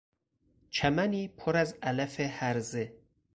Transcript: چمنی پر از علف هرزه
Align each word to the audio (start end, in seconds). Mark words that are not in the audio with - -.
چمنی 0.69 1.27
پر 1.27 1.57
از 1.57 1.75
علف 1.81 2.19
هرزه 2.19 2.93